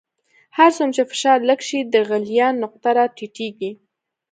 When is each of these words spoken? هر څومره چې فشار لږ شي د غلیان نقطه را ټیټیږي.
هر 0.57 0.69
څومره 0.75 0.93
چې 0.95 1.01
فشار 1.11 1.39
لږ 1.49 1.59
شي 1.67 1.79
د 1.83 1.95
غلیان 2.09 2.53
نقطه 2.63 2.89
را 2.97 3.05
ټیټیږي. 3.17 3.71